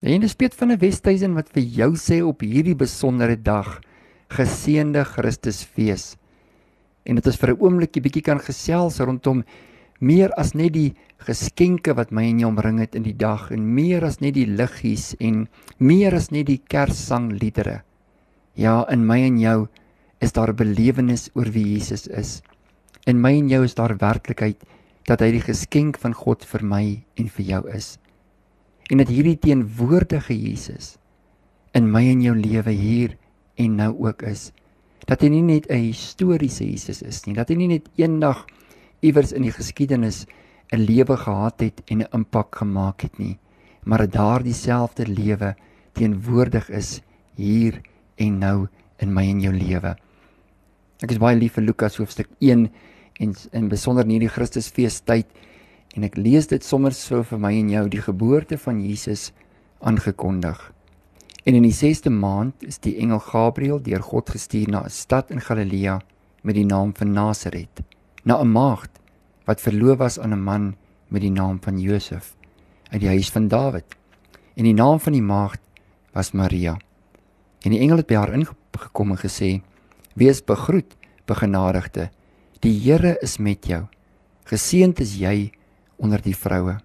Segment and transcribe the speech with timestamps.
[0.00, 3.82] En dis Piet van 'n Westhuizen wat vir jou sê op hierdie besondere dag
[4.32, 6.16] geseënde Christusfees.
[7.04, 9.44] En dit is vir 'n oombliekie bietjie kan gesels rondom
[10.00, 13.74] meer as net die geskenke wat my en jou omring het in die dag en
[13.74, 17.82] meer as net die liggies en meer as net die kerssangliedere.
[18.54, 19.68] Ja, in my en jou
[20.20, 22.42] is daar 'n belewenis oor wie Jesus is.
[23.06, 24.64] In my en jou is daar werklikheid
[25.04, 27.98] dat hy die geskenk van God vir my en vir jou is.
[28.90, 30.96] En dat hierdie teenwoordige Jesus
[31.78, 33.16] in my en jou lewe hier
[33.60, 34.50] en nou ook is.
[35.06, 38.46] Dat hy nie net 'n historiese Jesus is nie, dat hy nie net eendag
[39.00, 40.26] iewers in die geskiedenis
[40.72, 43.38] 'n lewe gehad het en 'n impak gemaak het nie,
[43.84, 45.54] maar dat daardie selfde lewe
[45.92, 47.00] teenwoordig is
[47.34, 47.80] hier
[48.16, 49.96] en nou in my en jou lewe.
[51.00, 52.70] Ek is baie lief vir Lukas hoofstuk 1
[53.20, 55.26] en in besonder in hierdie Christusfeestyd
[55.96, 59.30] en ek lees dit sommer so vir my en jou die geboorte van Jesus
[59.80, 60.58] aangekondig.
[61.44, 65.30] En in die 6ste maand is die engel Gabriël deur God gestuur na 'n stad
[65.30, 66.00] in Galilea
[66.42, 67.82] met die naam van Nasaret,
[68.24, 69.00] na 'n maagd
[69.46, 70.76] wat verloof was aan 'n man
[71.08, 72.36] met die naam van Josef
[72.90, 73.96] uit die huis van Dawid.
[74.54, 75.60] En die naam van die maagd
[76.12, 76.76] was Maria.
[77.62, 79.62] En die engel het by haar ingekom en gesê:
[80.14, 82.10] "Wees begroet, begenadigde.
[82.60, 83.86] Die Here is met jou.
[84.44, 85.52] Geseënd is jy
[86.00, 86.80] onder die vroue."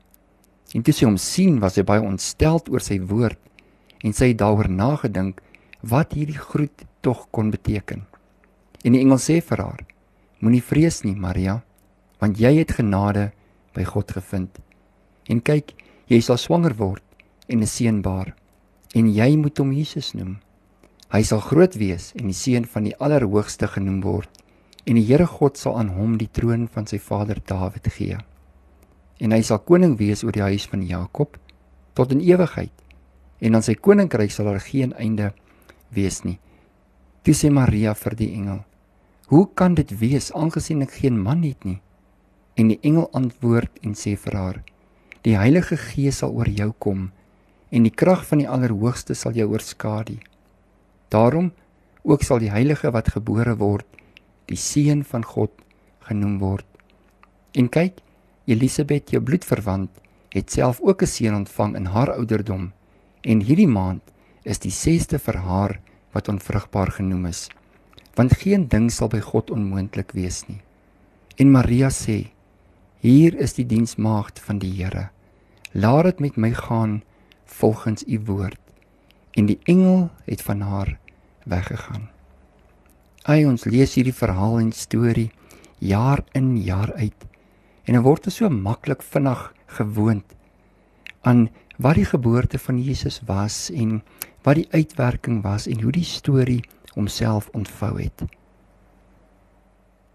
[0.76, 3.40] En toe sy hom sien, was sy baie ontsteld oor sy woord
[4.04, 5.42] en sy het daaroor nagedink
[5.82, 8.06] wat hierdie groet tog kon beteken.
[8.84, 9.86] En die engel sê vir haar:
[10.44, 11.62] Moenie vrees nie, Maria,
[12.22, 13.32] want jy het genade
[13.74, 14.60] by God gevind.
[15.30, 15.74] En kyk,
[16.12, 17.04] jy sal swanger word
[17.48, 18.36] en 'n seun baar,
[18.94, 20.38] en jy moet hom Jesus noem.
[21.10, 24.30] Hy sal groot wees en die seun van die Allerhoogste genoem word,
[24.86, 28.18] en die Here God sal aan hom die troon van sy vader Dawid gee.
[29.20, 31.38] En hy sal koning wees oor die huis van Jakob
[31.96, 32.74] tot in ewigheid
[33.40, 35.32] en aan sy koninkryk sal daar geen einde
[35.96, 36.40] wees nie.
[37.24, 38.64] Toe sê Maria vir die engel:
[39.28, 41.82] "Hoe kan dit wees aangesien ek geen man het nie?"
[42.56, 44.64] En die engel antwoord en sê vir haar:
[45.24, 47.12] "Die Heilige Gees sal oor jou kom
[47.76, 50.18] en die krag van die Allerhoogste sal jou oorskadu.
[51.10, 51.52] Daarom
[52.04, 53.88] ook sal die heilige wat gebore word
[54.50, 55.52] die seun van God
[56.06, 56.66] genoem word.
[57.58, 57.98] En kyk,
[58.46, 59.90] Elisabet, jou bloedverwant,
[60.30, 62.72] het self ook 'n seun ontvang in haar ouderdom
[63.22, 64.02] en hierdie maand
[64.44, 65.80] is die 6ste vir haar
[66.12, 67.50] wat onvrugbaar genoem is
[68.16, 70.62] want geen ding sal by God onmoontlik wees nie.
[71.36, 72.32] En Maria sê
[73.04, 75.10] hier is die diensmaagd van die Here.
[75.76, 77.02] Laat dit met my gaan
[77.46, 78.60] volgens u woord.
[79.36, 80.98] En die engel het van haar
[81.44, 82.10] weggegaan.
[83.28, 85.32] Ai ons lees hierdie verhaal en storie
[85.80, 87.28] jaar in jaar uit
[87.86, 90.36] en dit word so maklik vinnig gewoond
[91.26, 91.50] aan
[91.82, 94.02] wat die geboorte van Jesus was en
[94.46, 96.62] wat die uitwerking was en hoe die storie
[96.94, 98.24] homself ontvou het.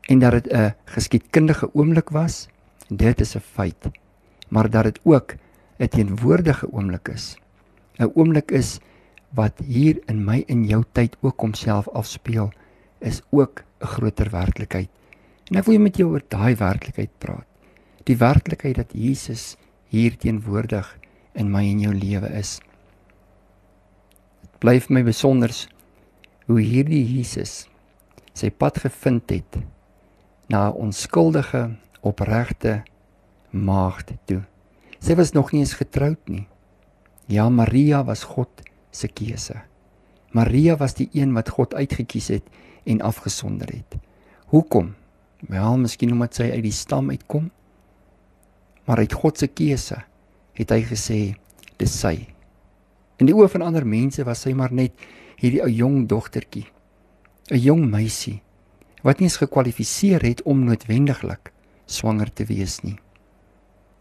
[0.09, 2.49] En dat dit 'n geskiedkundige oomblik was,
[2.89, 3.91] dit is 'n feit.
[4.49, 5.35] Maar dat dit ook
[5.79, 7.37] 'n teenwoordige oomblik is.
[7.99, 8.79] 'n Oomblik is
[9.35, 12.53] wat hier in my en jou tyd ook homself afspeel,
[12.99, 14.89] is ook 'n groter werklikheid.
[15.45, 17.50] En ek wil met jou oor daai werklikheid praat.
[18.11, 19.55] Die werklikheid dat Jesus
[19.87, 20.89] hier teenwoordig
[21.39, 22.57] in my en jou lewe is.
[24.43, 25.55] Dit bly vir my besonder
[26.49, 27.69] hoe hierdie Jesus
[28.35, 29.61] sy pad gevind het
[30.51, 32.83] na 'n onskuldige, opregte
[33.51, 34.43] maagd toe.
[34.99, 36.49] Sy was nog nie eens getroud nie.
[37.27, 38.49] Ja, Maria was God
[38.91, 39.63] se keuse.
[40.33, 42.45] Maria was die een wat God uitget kies het
[42.85, 43.99] en afgesonder het.
[44.47, 44.95] Hoekom?
[45.49, 47.51] Wel, miskien omdat sy uit die stam uitkom,
[48.91, 50.01] maar uit God se keuse
[50.59, 51.19] het hy gesê
[51.79, 52.17] dis sy.
[53.23, 54.99] In die oë van ander mense was sy maar net
[55.39, 56.65] hierdie ou jong dogtertjie,
[57.55, 58.41] 'n jong meisie
[59.07, 61.53] wat nie eens gekwalifiseer het om noodwendiglik
[61.87, 62.99] swanger te wees nie.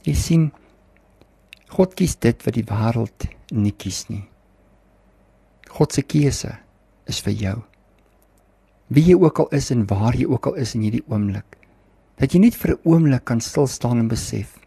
[0.05, 0.51] Jy sien
[1.69, 4.25] God kies dit wat die wêreld nie kies nie.
[5.69, 6.57] God se keuse
[7.05, 7.57] is vir jou.
[8.89, 11.57] Wie jy ook al is en waar jy ook al is in hierdie oomblik,
[12.17, 14.59] dat jy net vir 'n oomblik kan stil staan en besef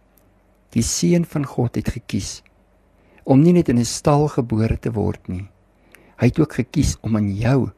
[0.73, 2.41] die seun van God het gekies
[3.25, 5.49] om nie net in 'n stal gebore te word nie.
[6.19, 7.71] Hy het ook gekies om in jou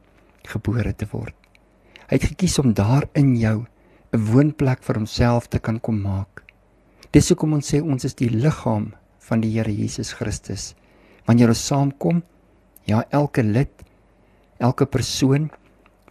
[0.43, 1.35] gebore te word.
[2.09, 3.65] Hy het gekies om daar in jou
[4.13, 6.43] 'n woonplek vir homself te kan kom maak.
[7.11, 10.75] Dis hoekom ons sê ons is die liggaam van die Here Jesus Christus.
[11.25, 12.23] Wanneer ons saamkom,
[12.83, 13.83] ja, elke lid,
[14.59, 15.49] elke persoon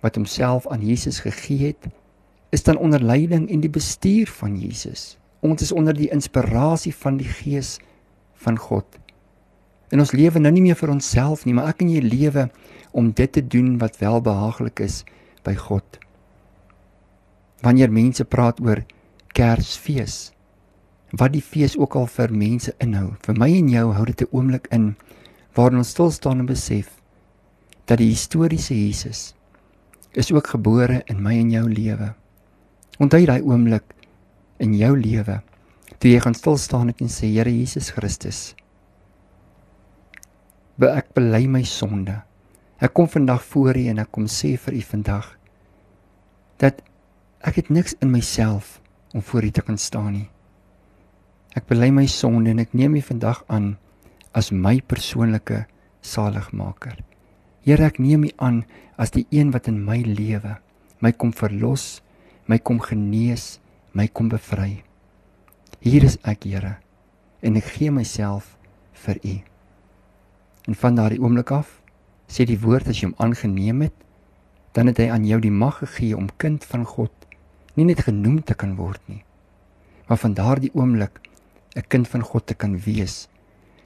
[0.00, 1.86] wat homself aan Jesus gegee het,
[2.50, 5.19] is dan onder leiding en die bestuur van Jesus.
[5.44, 7.76] Ons is onder die inspirasie van die Gees
[8.41, 8.87] van God.
[9.93, 12.46] In ons lewe nou nie meer vir onsself nie, maar ek en jy lewe
[12.96, 15.02] om dit te doen wat welbehaaglik is
[15.44, 16.00] by God.
[17.64, 18.82] Wanneer mense praat oor
[19.37, 20.32] Kersfees,
[21.12, 24.32] wat die fees ook al vir mense inhou, vir my en jou hou dit 'n
[24.32, 24.96] oomblik in
[25.55, 26.88] waarin ons stil staan en besef
[27.87, 29.35] dat die historiese Jesus
[30.12, 32.14] is ook gebore in my en jou lewe.
[32.99, 33.85] Onthou daai oomblik
[34.62, 35.41] in jou lewe
[35.99, 38.55] toe jy gaan stil staan en sê Here Jesus Christus,
[40.77, 42.19] be ek bely my sonde.
[42.83, 45.31] Ek kom vandag voor U en ek kom sê vir U vandag
[46.61, 46.83] dat
[47.45, 48.81] ek het niks in myself
[49.15, 50.29] om voor U te kan staan nie.
[51.56, 53.77] Ek bely my sonde en ek neem U vandag aan
[54.35, 55.65] as my persoonlike
[56.05, 56.99] saligmaker.
[57.65, 58.65] Here, ek neem U aan
[59.01, 60.59] as die een wat in my lewe
[61.05, 62.01] my kom verlos,
[62.49, 63.59] my kom genees,
[63.94, 64.82] my kom bevry.
[65.79, 66.79] Hier is ek, Here,
[67.46, 68.56] en ek gee myself
[69.05, 69.35] vir U.
[70.67, 71.76] En van daardie oomblik af
[72.26, 73.94] sê die woord as jy hom aangeneem het,
[74.75, 77.12] dan het hy aan jou die mag gegee om kind van God
[77.79, 79.23] nie net genoem te kan word nie,
[80.08, 81.20] maar van daardie oomblik
[81.76, 83.29] 'n kind van God te kan wees,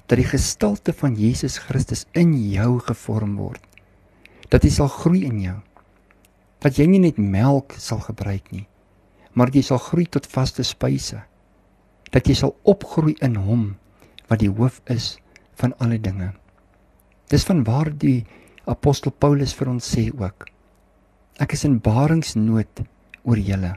[0.08, 3.60] dat die gestalte van Jesus Christus in jou gevorm word.
[4.48, 5.56] Dat hy sal groei in jou.
[6.60, 8.66] Dat jy nie net melk sal gebruik nie,
[9.38, 11.20] maar jy sal groei tot vaste spyse.
[12.10, 13.64] Dat jy sal opgroei in hom
[14.28, 15.16] wat die hoof is
[15.60, 16.32] van alle dinge.
[17.30, 18.26] Dis van waar die
[18.66, 20.48] apostel Paulus vir ons sê ook.
[21.38, 22.82] Ek is in baringsnood
[23.24, 23.76] oor julle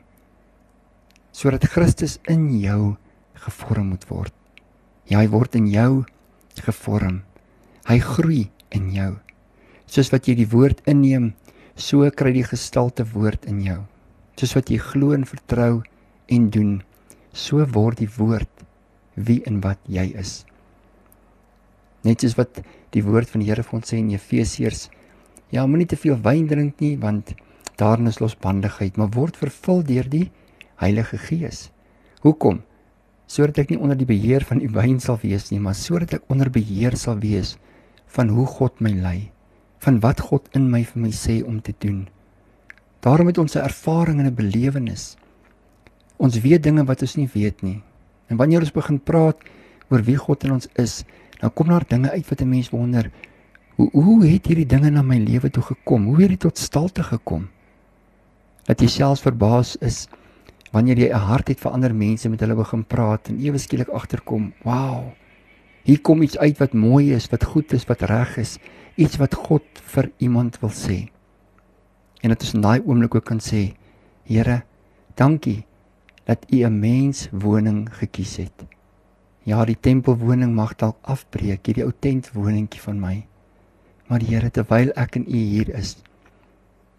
[1.31, 2.97] sodat Christus in jou
[3.45, 4.33] gevorm moet word.
[5.07, 6.03] Ja, hy word in jou
[6.59, 7.21] gevorm.
[7.87, 8.41] Hy groei
[8.75, 9.13] in jou.
[9.87, 11.31] Soos wat jy die woord inneem,
[11.75, 13.79] so kry die gestalte woord in jou.
[14.41, 15.83] Soos wat jy glo en vertrou
[16.33, 16.69] en doen,
[17.29, 18.63] so word die woord
[19.13, 20.39] wie en wat jy is.
[22.01, 22.63] Net soos wat
[22.95, 24.87] die woord van die Here vir ons sê in Efesiërs,
[25.53, 27.35] ja, moenie te veel wyn drink nie want
[27.77, 30.31] daarin is losbandigheid, maar word vervul deur die
[30.81, 31.67] Heilige Gees.
[32.25, 32.63] Hoekom?
[33.29, 36.33] Sodat ek nie onder die beheer van die wyn sal wees nie, maar sodat ek
[36.33, 37.59] onder beheer sal wees
[38.17, 39.19] van hoe God my lei,
[39.85, 42.07] van wat God in my vir my sê om te doen.
[43.01, 45.17] Daarom het ons 'n ervaring en 'n belewenis.
[46.17, 47.81] Ons weet dinge wat ons nie weet nie.
[48.27, 49.37] En wanneer ons begin praat
[49.89, 51.03] oor wie God in ons is,
[51.39, 53.11] dan kom daar dinge uit wat 'n mens wonder,
[53.75, 56.05] hoe hoe het hierdie dinge na my lewe toe gekom?
[56.05, 57.47] Hoe het dit tot stalte gekom?
[58.67, 60.07] Dat jy selfs verbaas is
[60.71, 63.89] wanneer jy 'n hart het vir ander mense met hulle begin praat en ewe skielik
[63.89, 65.11] agterkom, "Wow.
[65.83, 68.57] Hier kom iets uit wat mooi is, wat goed is, wat reg is,
[68.95, 71.09] iets wat God vir iemand wil sê."
[72.21, 73.73] En dit is in daai oomblik ook kan sê,
[74.23, 74.63] "Here,
[75.15, 75.65] dankie
[76.23, 78.65] dat U 'n mens woning gekies het."
[79.43, 83.25] Ja, die tempelwoning mag dalk afbreek, hierdie ou tentwoningkie van my.
[84.07, 85.97] Maar Here, terwyl ek in U hier is,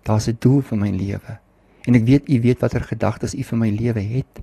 [0.02, 1.38] daar's 'n doel vir my lewe.
[1.86, 4.42] En ek weet U weet watter gedagtes U vir my lewe het.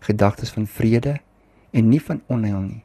[0.00, 1.20] Gedagtes van vrede
[1.70, 2.84] en nie van onheil nie,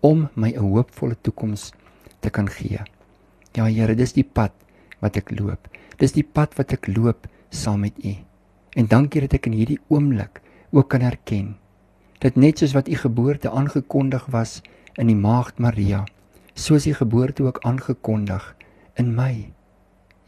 [0.00, 1.72] om my 'n hoopvolle toekoms
[2.20, 2.80] te kan gee.
[3.52, 4.52] Ja, Here, dis die pad
[5.00, 5.71] wat ek loop.
[6.02, 8.16] Dis die pad wat ek loop saam met U.
[8.74, 11.52] En dankie dat ek in hierdie oomblik ook kan erken
[12.22, 14.60] dit net soos wat u geboorte aangekondig was
[14.94, 16.04] in die maagd Maria,
[16.54, 18.44] soos u geboorte ook aangekondig
[19.00, 19.50] in my.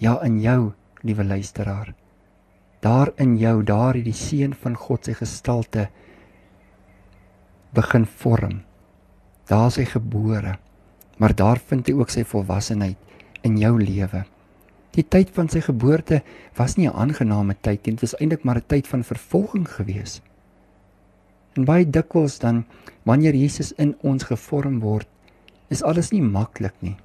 [0.02, 0.72] Ja, in jou,
[1.06, 1.94] liewe luisteraar.
[2.82, 5.86] Daar in jou, daar het die seun van God sy gestalte
[7.74, 8.62] begin vorm.
[9.46, 10.58] Daar is hy gebore,
[11.18, 12.98] maar daar vind hy ook sy volwassenheid
[13.46, 14.24] in jou lewe.
[14.94, 16.22] Die tyd van sy geboorte
[16.54, 20.22] was nie 'n aangename tyd nie, dit was eintlik maar 'n tyd van vervolging geweest.
[21.54, 22.64] En baie dikwels dan
[23.02, 25.08] wanneer Jesus in ons gevorm word,
[25.68, 26.96] is alles nie maklik nie.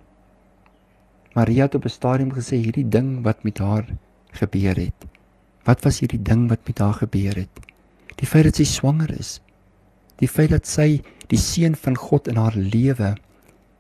[1.34, 3.86] Maria het op 'n stadium gesê hierdie ding wat met haar
[4.31, 5.05] gebeur het.
[5.63, 7.60] Wat was hierdie ding wat met haar gebeur het?
[8.15, 9.41] Die feit dat sy swanger is.
[10.15, 13.15] Die feit dat sy die seun van God in haar lewe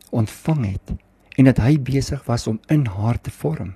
[0.09, 0.93] ontvang het
[1.37, 3.73] en dat hy besig was om in haar te vorm.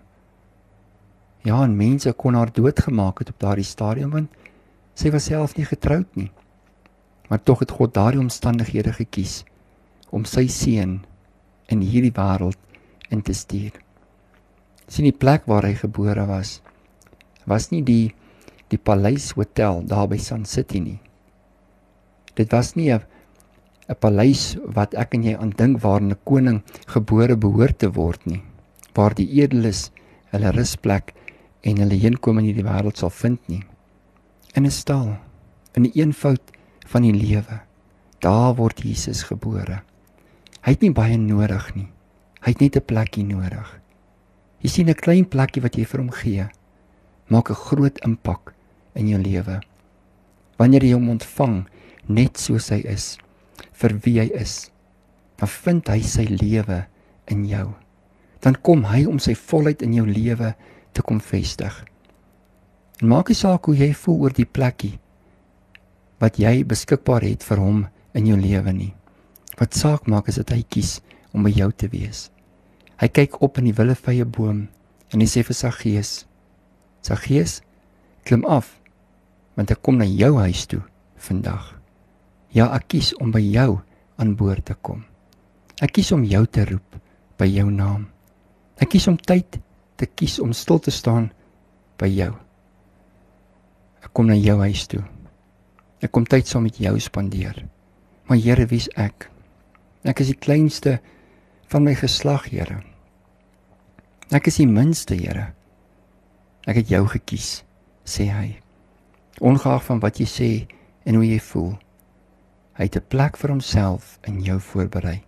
[1.43, 4.31] Ja, en mense kon haar doodgemaak het op daardie stadium want
[4.95, 6.31] sy was self nie getroud nie.
[7.29, 9.41] Maar tog het God daardie omstandighede gekies
[10.09, 11.01] om sy seun
[11.73, 12.59] in hierdie wêreld
[13.09, 13.73] in te stuur.
[14.87, 16.61] sien die plek waar hy gebore was
[17.49, 18.13] was nie die
[18.69, 20.99] die paleis hotel daar by Sun City nie.
[22.35, 23.01] Dit was nie 'n
[23.89, 28.25] 'n paleis wat ek en jy aan dink waar 'n koning gebore behoort te word
[28.25, 28.41] nie,
[28.95, 29.91] waar die edeles
[30.31, 31.13] hulle rusplek
[31.63, 33.63] en hulle heenkom in hierdie wêreld sal vind nie.
[34.53, 35.17] In 'n stal,
[35.75, 36.41] in 'n eenvoud
[36.85, 37.61] van die lewe.
[38.19, 39.81] Daar word Jesus gebore.
[40.61, 41.87] Hy het nie baie nodig nie.
[42.41, 43.79] Hy het net 'n plekkie nodig.
[44.61, 46.47] Jy sien 'n klein plekkie wat jy vir hom gee,
[47.27, 48.53] maak 'n groot impak
[48.95, 49.61] in jou lewe.
[50.57, 51.67] Wanneer jy hom ontvang
[52.07, 53.17] net soos hy is,
[53.71, 54.71] vir wie hy is,
[55.37, 56.85] dan vind hy sy lewe
[57.27, 57.73] in jou.
[58.39, 60.55] Dan kom hy om sy volheid in jou lewe
[60.93, 61.73] te kom vestig.
[63.01, 64.97] En maak nie saak hoe jy voel oor die plekkie
[66.23, 67.81] wat jy beskikbaar het vir hom
[68.15, 68.93] in jou lewe nie.
[69.59, 71.01] Wat saak maak is dat hy kies
[71.33, 72.29] om by jou te wees.
[73.01, 74.67] Hy kyk op in die willevye boom
[75.11, 76.23] en hy sê vir Saggeus:
[77.03, 77.59] Saggeus,
[78.23, 78.79] klim af
[79.57, 80.81] want ek kom na jou huis toe
[81.21, 81.75] vandag.
[82.53, 83.81] Ja, ek kies om by jou
[84.17, 85.03] aan boord te kom.
[85.81, 86.97] Ek kies om jou te roep
[87.37, 88.07] by jou naam.
[88.81, 89.59] Ek kies om tyd
[90.03, 91.31] te kies om stil te staan
[92.01, 92.31] by jou.
[94.03, 95.03] Ek kom na jou huis toe.
[96.03, 97.63] Ek kom tyd saam met jou spandeer.
[98.27, 99.29] Maar Here, wie's ek?
[100.03, 100.97] Ek is die kleinste
[101.71, 102.81] van my geslag, Here.
[104.35, 105.53] Ek is die minste, Here.
[106.67, 107.63] Ek het jou gekies,
[108.03, 108.49] sê hy.
[109.43, 110.51] Ongeag van wat jy sê
[111.07, 111.73] en hoe jy voel,
[112.77, 115.23] hy het 'n plek vir homself in jou voorberei.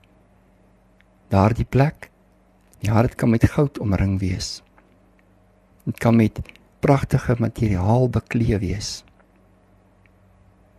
[1.29, 2.12] Daardie plek,
[2.79, 4.64] ja, dit kan met goud omring wees.
[5.86, 6.42] Dit kan met
[6.82, 9.04] pragtige materiaal bekleed wees.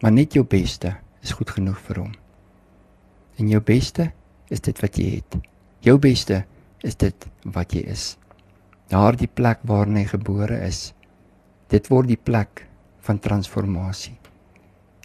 [0.00, 2.12] Maar net jou beste is goed genoeg vir hom.
[3.38, 4.10] En jou beste
[4.50, 5.38] is dit wat jy het.
[5.86, 6.42] Jou beste
[6.86, 8.16] is dit wat jy is.
[8.90, 10.92] Daardie plek waar jy gebore is,
[11.70, 12.66] dit word die plek
[13.06, 14.14] van transformasie.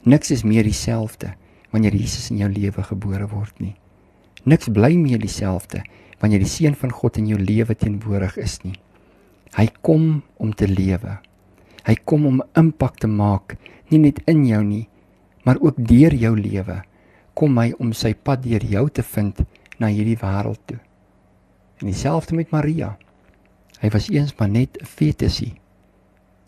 [0.05, 1.33] Niks is meer dieselfde
[1.71, 3.75] wanneer Jesus in jou lewe gebore word nie.
[4.43, 5.83] Niks bly meer dieselfde
[6.21, 8.77] wanneer die seun van God in jou lewe teenwoordig is nie.
[9.57, 11.17] Hy kom om te lewe.
[11.83, 13.57] Hy kom om impak te maak,
[13.91, 14.85] nie net in jou nie,
[15.43, 16.77] maar ook deur jou lewe.
[17.33, 19.41] Kom hy om sy pad deur jou te vind
[19.81, 20.79] na hierdie wêreld toe.
[21.81, 22.93] En dieselfde met Maria.
[23.81, 25.53] Hy was eens maar net 'n fetusie.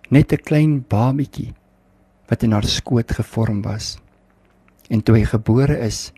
[0.09, 1.53] Net 'n klein babietjie
[2.29, 3.97] wat in haar skoot gevorm was.
[4.89, 6.13] En toe hy gebore is,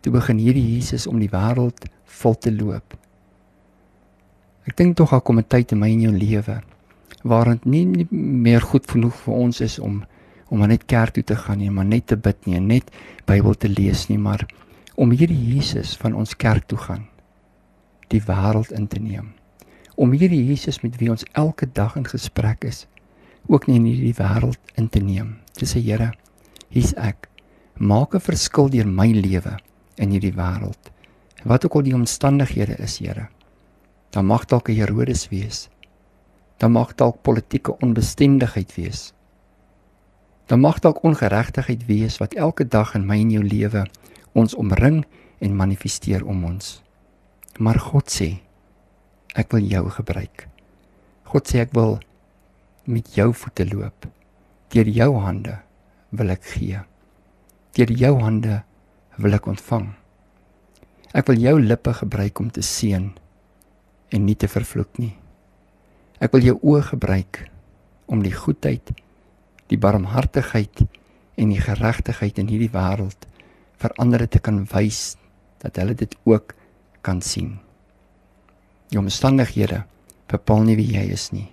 [0.00, 2.99] toe begin hierdie Jesus om die wêreld vol te loop.
[4.70, 6.60] Ek dink tog daar kom 'n tyd in my en jou lewe
[7.22, 10.04] waar dit nie, nie meer goed genoeg vir ons is om
[10.48, 12.90] om maar net kerk toe te gaan nie, maar net te bid nie, net
[13.26, 14.46] Bybel te lees nie, maar
[14.94, 17.08] om hierdie Jesus van ons kerk toe gaan
[18.08, 19.32] die wêreld in te neem.
[19.94, 22.86] Om hierdie Jesus met wie ons elke dag in gesprek is,
[23.46, 25.36] ook nie in hierdie wêreld in te neem.
[25.58, 26.12] Dis sê Here,
[26.68, 27.28] hier's ek.
[27.76, 29.58] Maak 'n verskil deur my lewe
[29.96, 30.90] in hierdie wêreld.
[31.44, 33.28] Wat ook al die omstandighede is, Here.
[34.10, 35.68] Dan mag dalk 'n Herodes wees
[36.60, 39.12] dan mag dalk politieke onbestendigheid wees.
[40.46, 43.86] Dan mag dalk ongeregtigheid wees wat elke dag in my en jou lewe
[44.36, 45.00] ons omring
[45.40, 46.82] en manifesteer om ons.
[47.56, 48.28] Maar God sê
[49.40, 50.48] ek wil jou gebruik.
[51.32, 51.96] God sê ek wil
[52.84, 54.04] met jou voete loop.
[54.68, 55.56] Deur jou hande
[56.12, 56.82] wil ek gee.
[57.72, 58.60] Deur jou hande
[59.16, 59.88] wil ek ontvang.
[61.16, 63.08] Ek wil jou lippe gebruik om te seën
[64.10, 65.14] en nie te vervloek nie.
[66.20, 67.44] Ek wil jou oë gebruik
[68.10, 68.92] om die goedheid,
[69.70, 70.82] die barmhartigheid
[71.40, 73.26] en die geregtigheid in hierdie wêreld
[73.80, 75.14] vir ander te kan wys
[75.62, 76.54] dat hulle dit ook
[77.06, 77.54] kan sien.
[78.90, 79.84] Die omstandighede
[80.30, 81.48] bepaal nie wie jy is nie.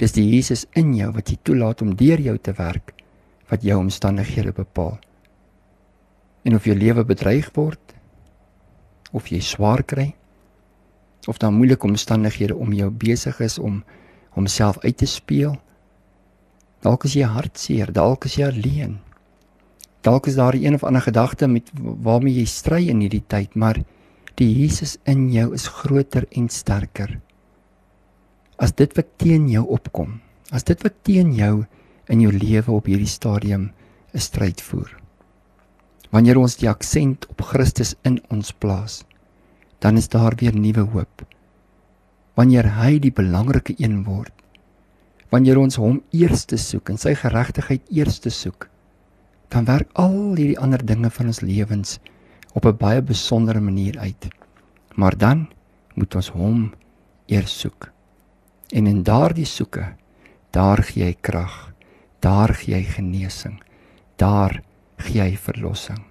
[0.00, 2.94] Dis die Jesus in jou wat jy toelaat om deur jou te werk
[3.52, 4.96] wat jou omstandighede bepaal.
[6.42, 7.94] En of jou lewe bedreig word
[9.12, 10.14] of jy swaar kry
[11.26, 13.82] of daar moeilike omstandighede om jou besig is om
[14.34, 15.56] homself uit te speel.
[16.82, 18.98] Dalk is jy hartseer, dalk is jy alleen.
[20.02, 23.78] Dalk is daar een of ander gedagte met waarmee jy stry in hierdie tyd, maar
[24.34, 27.20] die Jesus in jou is groter en sterker.
[28.58, 30.18] As dit wat teen jou opkom,
[30.50, 31.64] as dit wat teen jou
[32.10, 33.70] in jou lewe op hierdie stadium
[34.12, 34.90] 'n stryd voer.
[36.10, 39.04] Wanneer ons die aksent op Christus in ons plaas,
[39.82, 41.24] dan is daar weer nuwe hoop.
[42.38, 44.34] Wanneer hy die belangrike een word,
[45.34, 48.68] wanneer ons hom eerste soek en sy geregtigheid eerste soek,
[49.52, 51.98] dan werk al hierdie ander dinge van ons lewens
[52.54, 54.28] op 'n baie besondere manier uit.
[54.94, 55.48] Maar dan
[55.94, 56.72] moet ons hom
[57.26, 57.90] eers soek.
[58.72, 59.96] En in daardie soeke,
[60.50, 61.72] daar gee hy krag,
[62.20, 63.60] daar gee hy genesing,
[64.16, 64.62] daar
[64.96, 66.04] gee hy verlossing.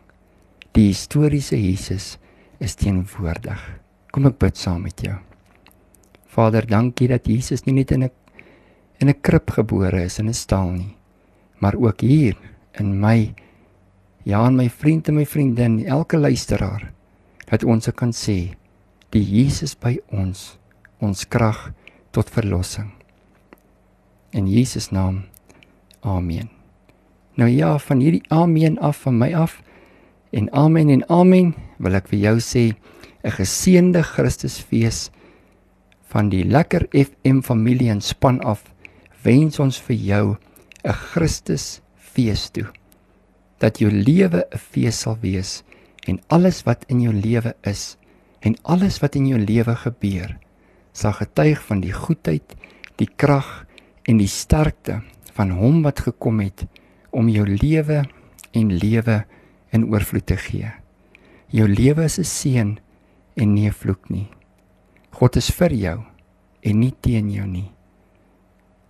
[0.72, 2.18] Die historiese Jesus
[2.62, 3.60] is teenwoordig.
[4.14, 5.18] Kom ek bid saam met jou.
[6.32, 8.12] Vader, dankie dat Jesus nie net in 'n
[9.02, 10.96] in 'n krib gebore is in 'n stal nie,
[11.60, 12.38] maar ook hier
[12.80, 13.34] in my
[14.24, 16.94] ja, in my vriend en my vriendin, elke luisteraar
[17.50, 18.54] dat ons kan sê
[19.10, 20.58] die Jesus by ons
[21.00, 21.74] ons krag
[22.12, 22.92] tot verlossing.
[24.32, 25.24] In Jesus naam.
[26.02, 26.50] Amen.
[27.36, 29.62] Nou ja, van hierdie amen af van my af
[30.30, 32.66] en amen en amen wil ek vir jou sê
[33.24, 35.10] 'n geseënde Christusfees
[36.12, 38.64] van die lekker FM familie en span af
[39.24, 40.38] wens ons vir jou
[40.84, 42.68] 'n Christusfees toe
[43.60, 45.64] dat jou lewe 'n fees sal wees
[46.08, 47.98] en alles wat in jou lewe is
[48.42, 50.38] en alles wat in jou lewe gebeur
[50.92, 52.56] sal getuig van die goedheid,
[53.00, 53.66] die krag
[54.10, 55.02] en die sterkte
[55.34, 56.66] van hom wat gekom het
[57.12, 58.04] om jou lewe
[58.52, 59.24] en lewe
[59.72, 60.81] in oorvloed te gee.
[61.52, 62.80] Jou lewe is 'n seën
[63.36, 64.30] en nie 'n vloek nie.
[65.12, 66.04] God is vir jou
[66.64, 67.72] en nie teen jou nie.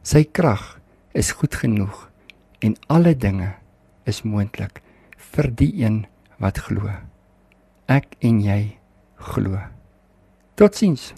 [0.04, 0.80] Sy krag
[1.14, 2.12] is goed genoeg
[2.62, 3.56] en alle dinge
[4.06, 4.82] is moontlik
[5.18, 6.06] vir die een
[6.40, 6.90] wat glo.
[7.88, 8.78] Ek en jy
[9.16, 9.60] glo.
[10.56, 11.14] Totsiens.